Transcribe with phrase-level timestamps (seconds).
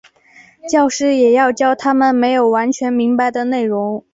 [0.67, 4.03] 教师也要教他们没有完全明白的内容。